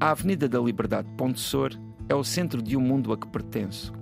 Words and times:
A 0.00 0.12
Avenida 0.12 0.48
da 0.48 0.60
Liberdade 0.60 1.10
Ponte 1.16 1.40
Sor 1.40 1.72
é 2.08 2.14
o 2.14 2.22
centro 2.22 2.62
de 2.62 2.76
um 2.76 2.80
mundo 2.80 3.12
a 3.12 3.16
que 3.16 3.26
pertenço. 3.26 3.92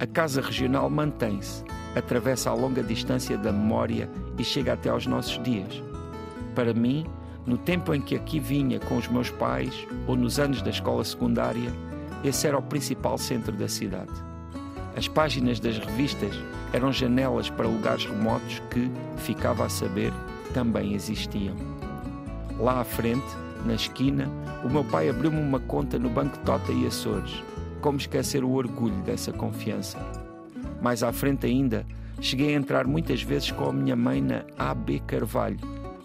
A 0.00 0.04
Casa 0.04 0.40
Regional 0.40 0.90
mantém-se, 0.90 1.62
atravessa 1.94 2.50
a 2.50 2.54
longa 2.54 2.82
distância 2.82 3.38
da 3.38 3.52
memória 3.52 4.10
e 4.36 4.42
chega 4.42 4.72
até 4.72 4.90
aos 4.90 5.06
nossos 5.06 5.40
dias. 5.44 5.80
Para 6.56 6.74
mim, 6.74 7.06
no 7.46 7.56
tempo 7.56 7.94
em 7.94 8.00
que 8.00 8.16
aqui 8.16 8.40
vinha 8.40 8.80
com 8.80 8.96
os 8.96 9.06
meus 9.06 9.30
pais 9.30 9.86
ou 10.08 10.16
nos 10.16 10.40
anos 10.40 10.60
da 10.60 10.70
escola 10.70 11.04
secundária, 11.04 11.72
esse 12.24 12.48
era 12.48 12.58
o 12.58 12.62
principal 12.62 13.16
centro 13.16 13.52
da 13.52 13.68
cidade. 13.68 14.12
As 14.96 15.06
páginas 15.06 15.60
das 15.60 15.78
revistas 15.78 16.34
eram 16.72 16.92
janelas 16.92 17.48
para 17.48 17.68
lugares 17.68 18.04
remotos 18.06 18.60
que, 18.72 18.90
ficava 19.18 19.66
a 19.66 19.68
saber, 19.68 20.12
também 20.52 20.94
existiam. 20.94 21.54
Lá 22.58 22.80
à 22.80 22.84
frente, 22.84 23.47
na 23.64 23.74
esquina, 23.74 24.28
o 24.64 24.68
meu 24.68 24.84
pai 24.84 25.08
abriu-me 25.08 25.40
uma 25.40 25.60
conta 25.60 25.98
no 25.98 26.08
Banco 26.08 26.38
Tota 26.38 26.72
e 26.72 26.86
Açores. 26.86 27.42
Como 27.80 27.98
esquecer 27.98 28.42
o 28.42 28.50
orgulho 28.50 28.96
dessa 29.02 29.32
confiança? 29.32 29.98
Mais 30.82 31.02
à 31.02 31.12
frente 31.12 31.46
ainda, 31.46 31.84
cheguei 32.20 32.54
a 32.54 32.58
entrar 32.58 32.86
muitas 32.86 33.22
vezes 33.22 33.50
com 33.50 33.68
a 33.68 33.72
minha 33.72 33.96
mãe 33.96 34.20
na 34.20 34.42
AB 34.58 35.00
Carvalho, 35.06 35.58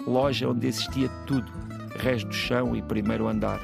loja 0.06 0.50
onde 0.50 0.68
existia 0.68 1.10
tudo, 1.26 1.52
resto 1.98 2.28
do 2.28 2.34
chão 2.34 2.76
e 2.76 2.82
primeiro 2.82 3.28
andar. 3.28 3.60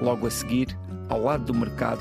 Logo 0.00 0.26
a 0.26 0.30
seguir, 0.30 0.76
ao 1.08 1.22
lado 1.22 1.44
do 1.44 1.54
mercado, 1.54 2.00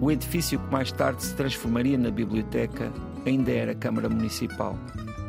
o 0.00 0.10
edifício 0.10 0.58
que 0.58 0.72
mais 0.72 0.90
tarde 0.92 1.22
se 1.22 1.34
transformaria 1.34 1.96
na 1.96 2.10
biblioteca 2.10 2.92
ainda 3.24 3.50
era 3.50 3.72
a 3.72 3.76
Câmara 3.76 4.08
Municipal. 4.08 4.76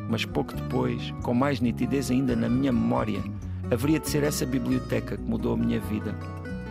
Mas 0.09 0.25
pouco 0.25 0.53
depois, 0.53 1.11
com 1.21 1.33
mais 1.33 1.59
nitidez 1.59 2.11
ainda 2.11 2.35
na 2.35 2.49
minha 2.49 2.71
memória, 2.71 3.21
haveria 3.71 3.99
de 3.99 4.09
ser 4.09 4.23
essa 4.23 4.45
biblioteca 4.45 5.17
que 5.17 5.23
mudou 5.23 5.53
a 5.53 5.57
minha 5.57 5.79
vida. 5.79 6.15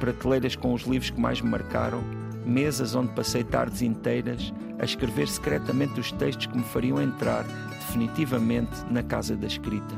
Prateleiras 0.01 0.57
com 0.57 0.75
os 0.75 0.83
livros 0.83 1.11
que 1.11 1.21
mais 1.21 1.41
me 1.41 1.49
marcaram, 1.49 2.03
mesas 2.45 2.95
onde 2.95 3.13
passei 3.13 3.45
tardes 3.45 3.83
inteiras 3.83 4.53
a 4.79 4.85
escrever 4.85 5.29
secretamente 5.29 6.01
os 6.01 6.11
textos 6.13 6.47
que 6.47 6.57
me 6.57 6.65
fariam 6.65 7.01
entrar 7.01 7.45
definitivamente 7.79 8.85
na 8.91 9.03
casa 9.03 9.37
da 9.37 9.47
escrita. 9.47 9.95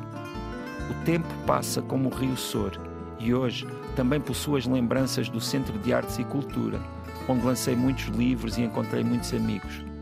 O 0.90 1.04
tempo 1.04 1.28
passa 1.46 1.80
como 1.80 2.10
o 2.10 2.14
rio 2.14 2.36
Sor 2.36 2.78
e 3.18 3.32
hoje 3.32 3.66
também 3.96 4.20
possuo 4.20 4.56
as 4.56 4.66
lembranças 4.66 5.28
do 5.28 5.40
Centro 5.40 5.78
de 5.78 5.94
Artes 5.94 6.18
e 6.18 6.24
Cultura, 6.24 6.78
onde 7.28 7.46
lancei 7.46 7.74
muitos 7.74 8.04
livros 8.06 8.58
e 8.58 8.62
encontrei 8.62 9.02
muitos 9.02 9.32
amigos. 9.32 9.93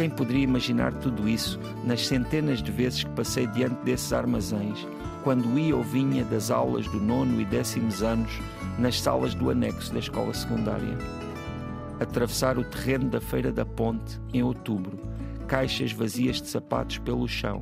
Quem 0.00 0.08
poderia 0.08 0.44
imaginar 0.44 0.94
tudo 0.94 1.28
isso 1.28 1.60
nas 1.84 2.06
centenas 2.06 2.62
de 2.62 2.72
vezes 2.72 3.04
que 3.04 3.10
passei 3.10 3.46
diante 3.46 3.84
desses 3.84 4.14
armazéns, 4.14 4.88
quando 5.22 5.58
ia 5.58 5.76
ou 5.76 5.82
vinha 5.82 6.24
das 6.24 6.50
aulas 6.50 6.88
do 6.88 6.98
nono 6.98 7.38
e 7.38 7.44
décimos 7.44 8.02
anos 8.02 8.32
nas 8.78 8.98
salas 8.98 9.34
do 9.34 9.50
anexo 9.50 9.92
da 9.92 9.98
escola 9.98 10.32
secundária? 10.32 10.96
Atravessar 12.00 12.56
o 12.56 12.64
terreno 12.64 13.10
da 13.10 13.20
Feira 13.20 13.52
da 13.52 13.66
Ponte 13.66 14.18
em 14.32 14.42
outubro, 14.42 14.98
caixas 15.46 15.92
vazias 15.92 16.40
de 16.40 16.48
sapatos 16.48 16.96
pelo 16.96 17.28
chão, 17.28 17.60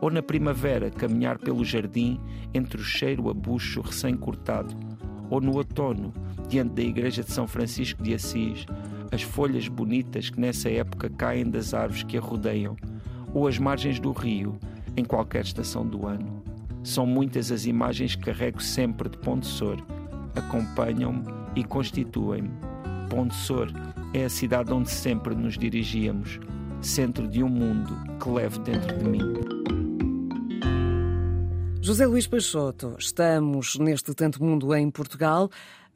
ou 0.00 0.10
na 0.10 0.20
primavera 0.20 0.90
caminhar 0.90 1.38
pelo 1.38 1.64
jardim 1.64 2.20
entre 2.52 2.80
o 2.80 2.84
cheiro 2.84 3.30
a 3.30 3.32
bucho 3.32 3.82
recém-cortado, 3.82 4.74
ou 5.30 5.40
no 5.40 5.54
outono, 5.54 6.12
diante 6.48 6.74
da 6.74 6.82
igreja 6.82 7.22
de 7.22 7.30
São 7.30 7.46
Francisco 7.46 8.02
de 8.02 8.14
Assis, 8.14 8.66
as 9.10 9.22
folhas 9.22 9.68
bonitas 9.68 10.30
que 10.30 10.40
nessa 10.40 10.68
época 10.68 11.10
caem 11.10 11.48
das 11.48 11.74
árvores 11.74 12.02
que 12.02 12.16
a 12.16 12.20
rodeiam, 12.20 12.76
ou 13.32 13.46
as 13.46 13.58
margens 13.58 13.98
do 13.98 14.12
rio, 14.12 14.58
em 14.96 15.04
qualquer 15.04 15.44
estação 15.44 15.86
do 15.86 16.06
ano. 16.06 16.42
São 16.82 17.06
muitas 17.06 17.50
as 17.50 17.66
imagens 17.66 18.14
que 18.14 18.24
carrego 18.24 18.62
sempre 18.62 19.08
de 19.08 19.18
Ponte 19.18 19.46
Sor, 19.46 19.78
acompanham-me 20.34 21.24
e 21.54 21.64
constituem-me. 21.64 22.50
Ponte 23.08 23.34
Sor 23.34 23.70
é 24.14 24.24
a 24.24 24.30
cidade 24.30 24.72
onde 24.72 24.90
sempre 24.90 25.34
nos 25.34 25.58
dirigíamos, 25.58 26.38
centro 26.80 27.28
de 27.28 27.42
um 27.42 27.48
mundo 27.48 27.96
que 28.22 28.28
levo 28.28 28.58
dentro 28.60 28.96
de 28.96 29.04
mim. 29.04 29.58
José 31.80 32.06
Luís 32.06 32.26
Peixoto, 32.26 32.96
estamos 32.98 33.78
neste 33.78 34.12
Tanto 34.12 34.44
Mundo 34.44 34.74
em 34.74 34.90
Portugal. 34.90 35.48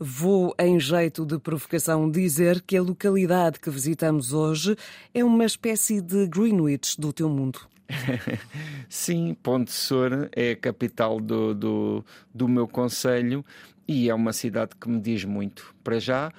Vou, 0.05 0.53
em 0.59 0.81
jeito 0.81 1.25
de 1.25 1.39
provocação, 1.39 2.11
dizer 2.11 2.61
que 2.61 2.77
a 2.77 2.83
localidade 2.83 3.61
que 3.61 3.71
visitamos 3.71 4.33
hoje 4.33 4.77
é 5.15 5.23
uma 5.23 5.45
espécie 5.45 6.01
de 6.01 6.27
Greenwich 6.27 7.01
do 7.01 7.13
teu 7.13 7.29
mundo. 7.29 7.61
Sim, 8.89 9.37
Ponte 9.41 9.71
Sor 9.71 10.29
é 10.35 10.51
a 10.51 10.57
capital 10.57 11.21
do, 11.21 11.55
do, 11.55 12.05
do 12.35 12.49
meu 12.49 12.67
conselho 12.67 13.45
e 13.87 14.11
é 14.11 14.15
uma 14.15 14.33
cidade 14.33 14.73
que 14.75 14.89
me 14.89 15.01
diz 15.01 15.25
muito. 15.25 15.73
Para 15.85 16.01
já, 16.01 16.33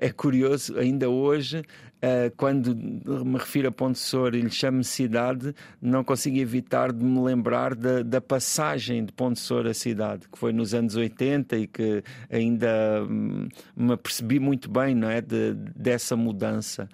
é 0.00 0.10
curioso, 0.10 0.78
ainda 0.78 1.08
hoje 1.08 1.62
Uh, 2.04 2.30
quando 2.36 2.76
me 2.76 3.38
refiro 3.38 3.68
a 3.68 3.72
Ponte 3.72 3.98
Sor 3.98 4.34
e 4.34 4.42
lhe 4.42 4.50
chamo 4.50 4.84
cidade, 4.84 5.54
não 5.80 6.04
consigo 6.04 6.36
evitar 6.36 6.92
de 6.92 7.02
me 7.02 7.18
lembrar 7.18 7.74
da, 7.74 8.02
da, 8.02 8.20
passagem 8.20 9.06
de 9.06 9.12
Ponte 9.12 9.40
Sor 9.40 9.66
à 9.66 9.72
cidade, 9.72 10.28
que 10.30 10.38
foi 10.38 10.52
nos 10.52 10.74
anos 10.74 10.96
80 10.96 11.56
e 11.56 11.66
que 11.66 12.04
ainda 12.30 13.06
hum, 13.08 13.48
me 13.74 13.96
percebi 13.96 14.38
muito 14.38 14.68
bem 14.68 14.94
não 14.94 15.08
é, 15.08 15.22
de, 15.22 15.54
dessa 15.54 16.14
mudança. 16.14 16.90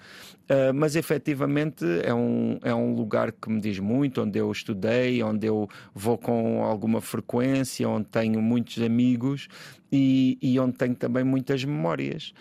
Uh, 0.48 0.72
mas 0.72 0.94
efetivamente 0.94 1.84
é 2.04 2.14
um, 2.14 2.60
é 2.62 2.74
um 2.74 2.94
lugar 2.94 3.32
que 3.32 3.50
me 3.50 3.60
diz 3.60 3.80
muito, 3.80 4.22
onde 4.22 4.38
eu 4.38 4.50
estudei, 4.52 5.20
onde 5.24 5.44
eu 5.44 5.68
vou 5.92 6.18
com 6.18 6.62
alguma 6.62 7.00
frequência, 7.00 7.88
onde 7.88 8.06
tenho 8.06 8.40
muitos 8.40 8.80
amigos 8.80 9.48
e, 9.90 10.38
e 10.40 10.58
onde 10.60 10.74
tenho 10.74 10.94
também 10.94 11.24
muitas 11.24 11.64
memórias. 11.64 12.32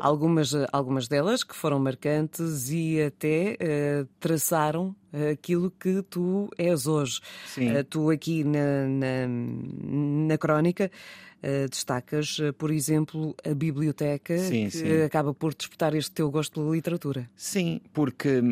Algumas, 0.00 0.52
algumas 0.72 1.08
delas 1.08 1.42
que 1.42 1.54
foram 1.54 1.78
marcantes 1.78 2.70
e 2.70 3.02
até 3.02 3.56
uh, 3.56 4.08
traçaram 4.20 4.94
aquilo 5.32 5.70
que 5.70 6.02
tu 6.02 6.48
és 6.58 6.86
hoje. 6.86 7.20
Uh, 7.56 7.84
tu 7.84 8.10
aqui 8.10 8.44
na, 8.44 8.86
na, 8.86 9.28
na 9.28 10.38
crónica 10.38 10.90
Uh, 11.38 11.68
destacas, 11.68 12.36
uh, 12.40 12.52
por 12.52 12.68
exemplo, 12.68 13.32
a 13.48 13.54
biblioteca 13.54 14.36
sim, 14.38 14.64
que 14.64 14.70
sim. 14.72 15.02
acaba 15.02 15.32
por 15.32 15.54
despertar 15.54 15.94
este 15.94 16.10
teu 16.10 16.28
gosto 16.32 16.54
pela 16.54 16.74
literatura. 16.74 17.30
Sim, 17.36 17.80
porque 17.92 18.42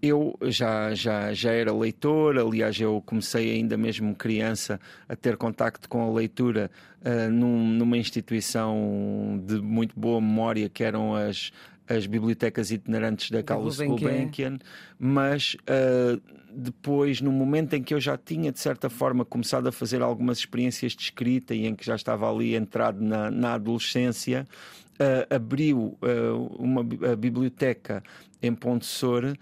eu 0.00 0.38
já, 0.42 0.94
já, 0.94 1.32
já 1.32 1.50
era 1.50 1.74
leitor, 1.74 2.38
aliás, 2.38 2.80
eu 2.80 3.02
comecei 3.04 3.50
ainda 3.50 3.76
mesmo 3.76 4.14
criança 4.14 4.80
a 5.08 5.16
ter 5.16 5.36
contacto 5.36 5.88
com 5.88 6.08
a 6.08 6.14
leitura 6.14 6.70
uh, 7.00 7.28
num, 7.32 7.66
numa 7.66 7.98
instituição 7.98 9.42
de 9.44 9.60
muito 9.60 9.98
boa 9.98 10.20
memória 10.20 10.68
que 10.68 10.84
eram 10.84 11.16
as 11.16 11.50
as 11.88 12.06
bibliotecas 12.06 12.70
itinerantes 12.70 13.30
da 13.30 13.42
Carlos 13.42 13.78
Gulbenkian, 13.78 14.58
mas 14.98 15.56
uh, 15.62 16.20
depois, 16.52 17.20
no 17.20 17.30
momento 17.30 17.74
em 17.74 17.82
que 17.82 17.94
eu 17.94 18.00
já 18.00 18.16
tinha, 18.16 18.50
de 18.50 18.58
certa 18.58 18.88
forma, 18.88 19.24
começado 19.24 19.68
a 19.68 19.72
fazer 19.72 20.02
algumas 20.02 20.38
experiências 20.38 20.92
de 20.92 21.02
escrita 21.02 21.54
e 21.54 21.66
em 21.66 21.74
que 21.74 21.84
já 21.84 21.94
estava 21.94 22.30
ali 22.30 22.54
entrado 22.54 23.00
na, 23.02 23.30
na 23.30 23.54
adolescência, 23.54 24.46
uh, 24.94 25.34
abriu 25.34 25.98
uh, 26.00 26.56
uma 26.58 26.82
biblioteca 26.82 28.02
em 28.42 28.54
Ponte 28.54 28.86
Sor, 28.86 29.36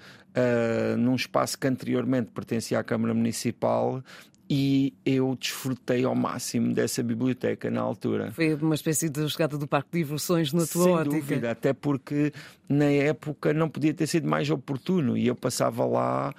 num 0.98 1.14
espaço 1.14 1.56
que 1.56 1.66
anteriormente 1.66 2.32
pertencia 2.32 2.78
à 2.78 2.82
Câmara 2.82 3.14
Municipal 3.14 4.02
e 4.48 4.92
eu 5.04 5.36
desfrutei 5.40 6.04
ao 6.04 6.14
máximo 6.14 6.74
dessa 6.74 7.02
biblioteca 7.02 7.70
na 7.70 7.80
altura. 7.80 8.30
Foi 8.32 8.54
uma 8.54 8.74
espécie 8.74 9.08
de 9.08 9.26
jogada 9.26 9.56
do 9.56 9.66
parque 9.66 9.90
de 9.92 9.98
diversões 9.98 10.52
na 10.52 10.66
tua 10.66 10.84
Sem 10.84 10.92
ótica. 10.92 11.16
dúvida, 11.16 11.50
até 11.50 11.72
porque 11.72 12.32
na 12.68 12.86
época 12.86 13.52
não 13.54 13.68
podia 13.68 13.94
ter 13.94 14.06
sido 14.06 14.28
mais 14.28 14.50
oportuno 14.50 15.16
e 15.16 15.26
eu 15.26 15.34
passava 15.34 15.84
lá 15.86 16.34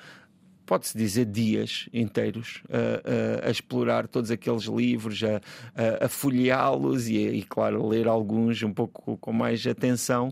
pode-se 0.65 0.97
dizer, 0.97 1.25
dias 1.25 1.87
inteiros 1.93 2.61
a, 2.69 3.45
a, 3.45 3.47
a, 3.47 3.51
explorar 3.51 4.07
todos 4.07 4.31
aqueles 4.31 4.63
livros, 4.63 5.21
a, 5.23 6.05
a 6.05 6.09
folheá-los 6.09 7.07
e, 7.07 7.17
e, 7.17 7.43
claro, 7.43 7.87
ler 7.87 8.07
alguns 8.07 8.61
um 8.63 8.73
pouco 8.73 9.17
com 9.17 9.31
mais 9.31 9.65
atenção. 9.65 10.31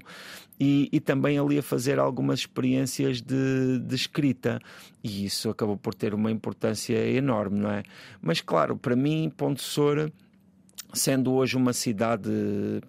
E, 0.59 0.87
e, 0.91 0.99
também 0.99 1.37
ali 1.37 1.57
a 1.57 1.63
fazer 1.63 1.99
algumas 1.99 2.39
experiências 2.39 3.21
de, 3.21 3.79
de, 3.79 3.95
escrita. 3.95 4.59
E 5.03 5.25
isso 5.25 5.49
acabou 5.49 5.75
por 5.75 5.93
ter 5.93 6.13
uma 6.13 6.31
importância 6.31 6.95
enorme, 7.09 7.59
não 7.59 7.71
é? 7.71 7.83
Mas, 8.21 8.39
claro, 8.39 8.77
para 8.77 8.95
mim, 8.95 9.31
Ponte 9.35 9.61
Sora 9.61 10.11
sendo 10.93 11.33
hoje 11.33 11.57
uma 11.57 11.73
cidade 11.73 12.29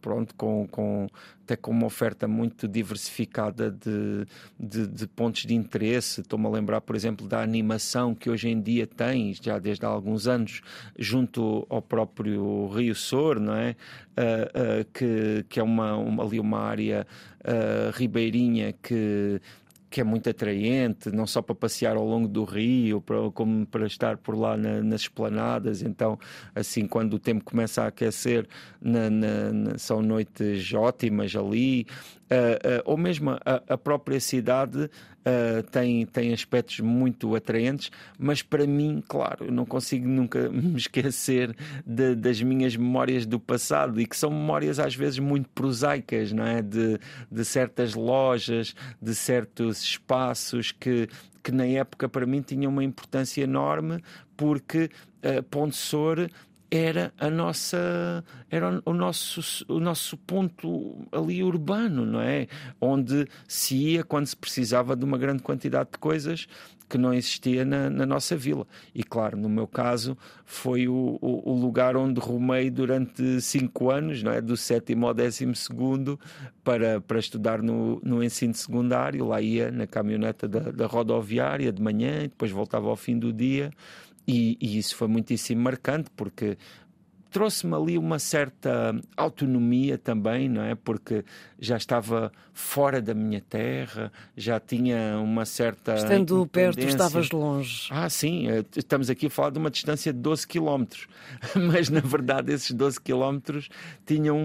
pronto 0.01 0.35
com, 0.35 0.67
com 0.71 1.09
até 1.43 1.57
com 1.57 1.71
uma 1.71 1.87
oferta 1.87 2.29
muito 2.29 2.67
diversificada 2.69 3.71
de, 3.71 4.27
de, 4.59 4.87
de 4.87 5.07
pontos 5.07 5.43
de 5.43 5.55
interesse. 5.55 6.21
Estou-me 6.21 6.47
a 6.47 6.51
lembrar 6.51 6.81
por 6.81 6.95
exemplo 6.95 7.27
da 7.27 7.43
animação 7.43 8.15
que 8.15 8.31
hoje 8.31 8.49
em 8.49 8.61
dia 8.61 8.87
tem 8.87 9.35
já 9.35 9.59
desde 9.59 9.85
há 9.85 9.89
alguns 9.89 10.27
anos 10.27 10.61
junto 10.99 11.67
ao 11.69 11.83
próprio 11.83 12.69
Rio 12.69 12.95
Sor 12.95 13.41
não 13.41 13.55
é? 13.55 13.77
Uh, 14.17 14.83
uh, 14.83 14.85
que, 14.93 15.45
que 15.49 15.59
é 15.59 15.63
uma, 15.63 15.97
uma, 15.97 16.25
ali 16.25 16.39
uma 16.39 16.61
área 16.61 17.07
uh, 17.41 17.91
ribeirinha 17.93 18.73
que 18.81 19.41
que 19.95 20.01
é 20.01 20.05
muito 20.05 20.29
atraente, 20.29 21.09
não 21.13 21.25
só 21.25 21.41
para 21.41 21.55
passear 21.55 21.95
ao 21.97 22.05
longo 22.05 22.27
do 22.27 22.43
rio, 22.43 23.01
para, 23.01 23.31
como 23.31 23.65
para 23.65 23.87
estar 23.87 24.17
por 24.17 24.37
lá 24.37 24.57
na, 24.57 24.83
nas 24.83 25.03
esplanadas. 25.03 25.83
Então, 25.83 26.19
assim, 26.53 26.85
quando 26.85 27.15
o 27.15 27.19
tempo 27.21 27.45
começa 27.45 27.85
a 27.85 27.87
aquecer, 27.87 28.45
na, 28.83 29.09
na, 29.09 29.79
são 29.79 30.03
noites 30.03 30.75
ótimas 30.75 31.37
ali. 31.37 31.87
Uh, 32.25 32.81
uh, 32.81 32.83
ou 32.87 32.97
mesmo 32.97 33.33
a, 33.33 33.63
a 33.69 33.77
própria 33.77 34.19
cidade 34.19 34.79
uh, 35.25 35.63
tem, 35.71 36.07
tem 36.07 36.33
aspectos 36.33 36.81
muito 36.81 37.35
atraentes, 37.35 37.91
mas 38.19 38.43
para 38.43 38.67
mim, 38.67 39.03
claro, 39.07 39.47
eu 39.47 39.53
não 39.53 39.67
consigo 39.67 40.09
nunca 40.09 40.49
me 40.51 40.77
esquecer 40.77 41.55
de, 41.85 42.15
das 42.15 42.41
minhas 42.41 42.77
memórias 42.77 43.27
do 43.27 43.39
passado 43.39 44.01
e 44.01 44.07
que 44.07 44.17
são 44.17 44.31
memórias 44.31 44.79
às 44.79 44.95
vezes 44.95 45.19
muito 45.19 45.49
prosaicas, 45.51 46.33
não 46.33 46.47
é? 46.47 46.63
De, 46.63 46.99
de 47.31 47.45
certas 47.45 47.95
lojas, 47.95 48.75
de 49.01 49.15
certos 49.15 49.83
espaços 49.83 50.73
que, 50.73 51.09
que 51.43 51.53
na 51.53 51.67
época 51.67 52.09
para 52.09 52.27
mim 52.27 52.41
tinham 52.41 52.73
uma 52.73 52.85
importância 52.85 53.43
enorme 53.43 54.03
porque 54.37 54.91
uh, 55.23 55.43
Ponte 55.45 55.77
Sor 55.77 56.31
era 56.77 57.13
a 57.19 57.31
nossa 57.31 58.25
era 58.51 58.83
o 58.85 58.93
nosso 58.93 59.65
o 59.69 59.81
nosso 59.81 60.17
ponto 60.17 61.07
ali 61.13 61.43
urbano 61.43 62.05
não 62.05 62.21
é? 62.21 62.47
Onde 62.81 63.27
se 63.47 63.77
ia 63.77 64.05
quando 64.05 64.27
se 64.27 64.37
precisava 64.37 64.97
de 64.97 65.05
uma 65.05 65.19
grande 65.19 65.43
quantidade 65.43 65.91
de 65.93 65.99
coisas 65.99 66.47
que 66.89 66.99
não 66.99 67.15
existia 67.15 67.65
na, 67.65 67.89
na 67.89 68.05
nossa 68.05 68.37
vila. 68.37 68.67
E 68.95 69.03
claro 69.03 69.37
no 69.37 69.49
meu 69.49 69.67
caso 69.67 70.17
foi 70.45 70.87
o, 70.87 71.19
o, 71.21 71.51
o, 71.51 71.59
lugar 71.59 71.97
onde 71.97 72.21
rumei 72.21 72.71
durante 72.71 73.41
cinco 73.41 73.91
anos 73.91 74.23
não 74.23 74.33
é? 74.33 74.41
Do 74.41 74.57
sétimo 74.57 75.07
ao 75.07 75.15
décimo 75.15 75.55
segundo 75.55 76.19
para 76.63 77.01
para 77.01 77.19
estudar 77.19 77.63
no, 77.63 78.01
no 78.05 78.23
ensino 78.23 78.55
secundário. 78.55 79.27
Lá 79.27 79.41
ia 79.41 79.71
na 79.71 79.87
caminhoneta 79.87 80.47
da, 80.47 80.71
da 80.71 80.87
rodoviária 80.87 81.73
de 81.73 81.83
manhã 81.83 82.25
e 82.25 82.29
depois 82.29 82.51
voltava 82.51 82.89
ao 82.89 82.97
fim 82.97 83.19
do 83.19 83.33
dia 83.33 83.71
e, 84.27 84.57
e 84.61 84.79
isso 84.79 84.97
foi 84.97 85.09
muitíssimo 85.09 85.63
marcante, 85.63 86.11
porque 86.17 86.57
trouxe-me 87.35 87.75
ali 87.75 87.99
uma 87.99 88.21
certa 88.21 88.95
autonomia 89.17 89.99
também, 89.99 90.49
não 90.49 90.63
é? 90.63 90.77
Porque 90.77 91.25
já 91.59 91.77
estava 91.77 92.31
fora 92.53 93.03
da 93.03 93.13
minha 93.13 93.41
terra, 93.41 94.13
já 94.37 94.61
tinha 94.61 95.19
uma 95.19 95.45
certa. 95.45 95.97
Estando 95.97 96.47
perto, 96.47 96.79
estavas 96.79 97.33
longe. 97.33 97.89
Ah, 97.91 98.09
sim, 98.09 98.49
eh, 98.49 98.65
estamos 98.77 99.11
aqui 99.11 99.27
a 99.27 99.31
falar 99.31 99.51
de 99.51 99.59
uma 99.59 99.69
distância 99.69 100.13
de 100.13 100.21
12 100.21 100.47
quilómetros, 100.47 101.09
mas 101.57 101.89
na 101.89 101.99
verdade 101.99 102.53
esses 102.53 102.71
12 102.71 103.01
quilómetros 103.01 103.69
tinham, 104.07 104.39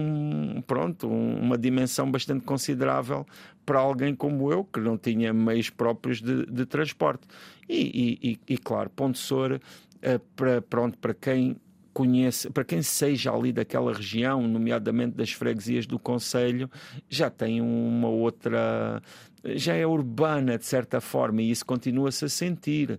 pronto, 0.66 1.08
uma 1.08 1.56
dimensão 1.56 2.10
bastante 2.10 2.44
considerável 2.44 3.24
para 3.64 3.78
alguém 3.78 4.16
como 4.16 4.50
eu, 4.50 4.64
que 4.64 4.80
não 4.80 4.98
tinha 4.98 5.32
meios 5.32 5.70
próprios 5.70 6.20
de, 6.20 6.44
de 6.44 6.66
transporte. 6.66 7.22
E, 7.68 8.18
e, 8.20 8.52
e, 8.52 8.58
claro, 8.58 8.90
Ponte 8.90 9.20
Sor, 9.20 9.52
uh, 9.52 10.18
para, 10.34 10.60
pronto, 10.60 10.98
para 10.98 11.14
quem 11.14 11.56
conhece, 11.92 12.50
para 12.50 12.64
quem 12.64 12.82
seja 12.82 13.32
ali 13.32 13.52
daquela 13.52 13.92
região, 13.92 14.46
nomeadamente 14.46 15.16
das 15.16 15.32
freguesias 15.32 15.86
do 15.86 15.98
Conselho, 15.98 16.70
já 17.08 17.30
tem 17.30 17.60
uma 17.60 18.08
outra. 18.08 19.02
já 19.44 19.74
é 19.74 19.86
urbana 19.86 20.58
de 20.58 20.66
certa 20.66 21.00
forma 21.00 21.42
e 21.42 21.50
isso 21.50 21.64
continua-se 21.66 22.24
a 22.24 22.28
sentir. 22.28 22.92
Uh, 22.92 22.98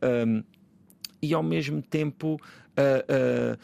ah, 0.00 0.24
um, 0.26 0.42
e 1.22 1.32
ao 1.32 1.42
mesmo 1.42 1.80
tempo 1.80 2.34
uh, 2.34 3.54
uh, 3.54 3.58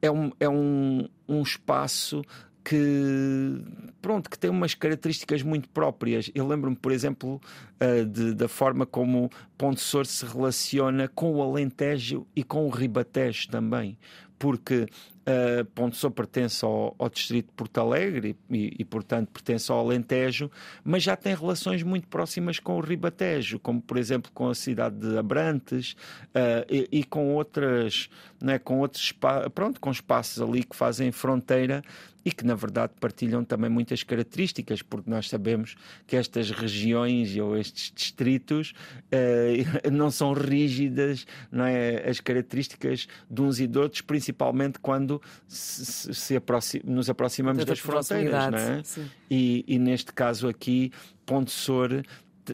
é, 0.00 0.10
um, 0.10 0.32
é 0.40 0.48
um, 0.48 1.06
um 1.28 1.42
espaço 1.42 2.22
que 2.64 3.60
pronto 4.00 4.30
que 4.30 4.38
tem 4.38 4.50
umas 4.50 4.74
características 4.74 5.42
muito 5.42 5.68
próprias. 5.68 6.30
Eu 6.34 6.46
lembro-me, 6.46 6.76
por 6.76 6.92
exemplo, 6.92 7.40
uh, 7.80 8.04
de, 8.06 8.34
da 8.34 8.48
forma 8.48 8.86
como 8.86 9.30
Ponte 9.58 9.80
Sor 9.80 10.06
se 10.06 10.24
relaciona 10.24 11.08
com 11.08 11.34
o 11.34 11.42
Alentejo 11.42 12.26
e 12.34 12.42
com 12.42 12.66
o 12.66 12.70
Ribatejo 12.70 13.48
também, 13.48 13.98
porque 14.38 14.86
uh, 15.26 15.64
Ponte 15.74 15.96
Sor 15.96 16.10
pertence 16.10 16.64
ao, 16.64 16.94
ao, 16.98 17.08
distrito 17.08 17.46
de 17.46 17.52
Porto 17.52 17.78
Alegre 17.78 18.36
e, 18.50 18.76
e, 18.78 18.84
portanto, 18.84 19.30
pertence 19.30 19.70
ao 19.70 19.78
Alentejo, 19.78 20.50
mas 20.84 21.02
já 21.02 21.16
tem 21.16 21.34
relações 21.34 21.82
muito 21.82 22.08
próximas 22.08 22.58
com 22.58 22.76
o 22.76 22.80
Ribatejo, 22.80 23.58
como, 23.58 23.80
por 23.80 23.96
exemplo, 23.96 24.30
com 24.32 24.48
a 24.48 24.54
cidade 24.54 24.96
de 24.96 25.18
Abrantes 25.18 25.92
uh, 26.28 26.66
e, 26.68 26.88
e, 26.90 27.04
com 27.04 27.34
outras, 27.34 28.08
né, 28.40 28.58
com 28.58 28.78
outros 28.78 29.12
pronto, 29.54 29.80
com 29.80 29.90
espaços 29.90 30.40
ali 30.40 30.64
que 30.64 30.76
fazem 30.76 31.12
fronteira 31.12 31.82
e 32.24 32.30
que 32.30 32.44
na 32.44 32.54
verdade 32.54 32.92
partilham 33.00 33.44
também 33.44 33.68
muitas 33.68 34.02
características, 34.02 34.82
porque 34.82 35.10
nós 35.10 35.28
sabemos 35.28 35.74
que 36.06 36.16
estas 36.16 36.50
regiões 36.50 37.36
ou 37.36 37.56
estes 37.56 37.92
distritos 37.94 38.72
uh, 39.12 39.90
não 39.90 40.10
são 40.10 40.32
rígidas, 40.32 41.26
não 41.50 41.64
é? 41.64 42.08
As 42.08 42.20
características 42.20 43.08
de 43.30 43.42
uns 43.42 43.60
e 43.60 43.66
de 43.66 43.78
outros, 43.78 44.00
principalmente 44.00 44.78
quando 44.78 45.11
se, 45.46 46.14
se 46.14 46.36
aproxim, 46.36 46.80
nos 46.84 47.10
aproximamos 47.10 47.64
das 47.64 47.78
fronteiras, 47.78 48.50
não 48.50 48.58
é? 48.58 48.82
E, 49.30 49.64
e, 49.66 49.78
neste 49.78 50.12
caso 50.12 50.48
aqui, 50.48 50.92
Ponte 51.26 51.50
Sor 51.50 52.02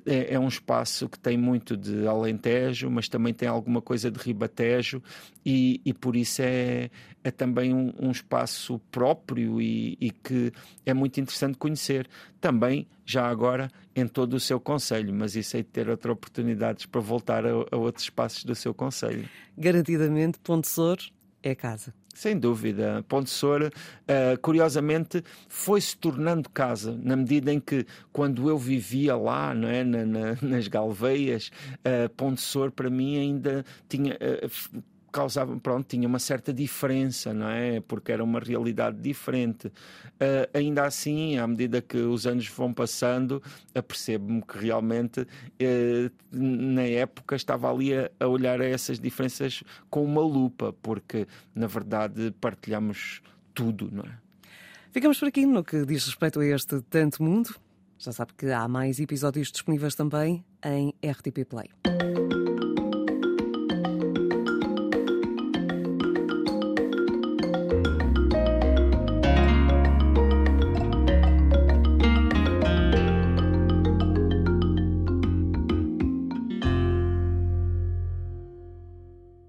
é, 0.05 0.35
é, 0.35 0.39
um 0.39 0.49
espaço 0.49 1.09
que 1.09 1.19
tem 1.19 1.37
muito 1.37 1.77
de 1.77 2.07
Alentejo, 2.07 2.91
mas 2.91 3.09
também 3.09 3.33
tem 3.33 3.49
alguma 3.49 3.81
coisa 3.81 4.11
de 4.11 4.19
Ribatejo, 4.19 5.03
e, 5.45 5.81
e 5.85 5.95
por 5.95 6.15
isso 6.15 6.43
é, 6.43 6.91
é 7.25 7.31
também 7.31 7.73
um, 7.73 7.93
um 7.99 8.11
espaço 8.11 8.79
próprio 8.91 9.61
e, 9.61 9.97
e, 10.01 10.11
que 10.11 10.53
é 10.85 10.93
muito 10.93 11.19
interessante 11.21 11.57
conhecer. 11.57 12.09
Também, 12.41 12.87
já 13.05 13.27
agora, 13.27 13.71
em 13.97 14.07
todo 14.07 14.35
o 14.35 14.41
seu 14.41 14.61
Conselho, 14.61 15.15
mas 15.15 15.35
isso 15.35 15.57
é 15.57 15.61
de 15.61 15.69
ter 15.69 15.89
outras 15.89 16.13
oportunidades 16.13 16.85
para 16.85 17.01
voltar 17.01 17.47
a, 17.47 17.51
a 17.51 17.77
outros 17.77 18.05
espaços 18.05 18.45
do 18.45 18.55
seu 18.55 18.75
Conselho. 18.75 19.29
Garantidamente, 19.57 20.39
Ponte 20.41 20.69
Sor 20.69 20.99
é 21.43 21.55
casa. 21.55 21.95
Sem 22.19 22.37
dúvida. 22.37 23.05
Ponte 23.09 23.31
Sor, 23.31 23.63
uh, 23.63 24.41
curiosamente, 24.43 25.23
foi 25.49 25.81
se 25.81 25.97
tornando 25.97 26.51
casa, 26.51 26.99
na 27.01 27.15
medida 27.15 27.53
em 27.53 27.61
que, 27.61 27.87
quando 28.13 28.49
eu 28.49 28.59
vivia 28.59 29.15
lá, 29.15 29.55
não 29.55 29.69
é, 29.69 29.85
na, 29.85 30.05
na, 30.05 30.37
nas 30.43 30.67
Galveias, 30.67 31.53
uh, 31.77 32.09
Ponte 32.17 32.41
Sor, 32.41 32.73
para 32.73 32.91
mim, 32.91 33.17
ainda 33.17 33.65
tinha. 33.89 34.15
Uh, 34.15 34.83
causava, 35.19 35.57
pronto, 35.59 35.85
tinha 35.85 36.07
uma 36.07 36.21
certa 36.21 36.53
diferença, 36.53 37.35
não 37.35 37.49
é? 37.49 37.81
Porque 37.81 38.13
era 38.13 38.23
uma 38.23 38.39
realidade 38.39 39.01
diferente. 39.01 39.67
Uh, 39.67 40.47
ainda 40.55 40.85
assim, 40.85 41.37
à 41.37 41.45
medida 41.45 41.83
que 41.83 41.97
os 41.97 42.25
anos 42.25 42.47
vão 42.47 42.73
passando, 42.73 43.43
apercebo-me 43.75 44.41
que 44.43 44.59
realmente, 44.59 45.23
uh, 45.23 46.11
na 46.31 46.83
época, 46.83 47.35
estava 47.35 47.69
ali 47.69 47.93
a, 47.93 48.09
a, 48.21 48.29
olhar 48.29 48.61
a 48.61 48.65
essas 48.65 49.01
diferenças 49.01 49.65
com 49.91 50.05
uma 50.05 50.23
lupa, 50.23 50.73
porque, 50.81 51.27
na 51.53 51.67
verdade, 51.67 52.33
partilhamos 52.41 53.21
tudo, 53.53 53.91
não 53.93 54.05
é? 54.05 54.19
Ficamos 54.93 55.19
por 55.19 55.27
aqui 55.27 55.45
no 55.45 55.65
que 55.65 55.85
diz 55.85 56.07
respeito 56.07 56.39
a 56.39 56.47
este 56.47 56.81
tanto 56.83 57.25
mundo. 57.25 57.57
Já 57.99 58.13
sabe 58.13 58.35
que 58.39 58.47
há 58.53 58.69
mais 58.69 59.01
episódios 59.01 59.51
disponíveis 59.51 59.97
também 59.97 60.45
em 60.65 60.95
RTP 61.05 61.45
Play. 61.45 62.08